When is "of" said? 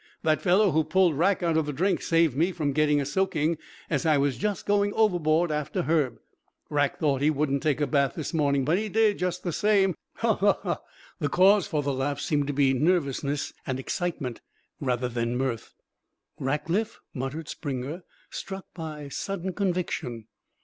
1.57-1.67